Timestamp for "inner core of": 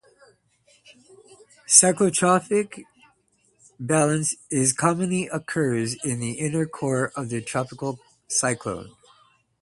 6.39-7.31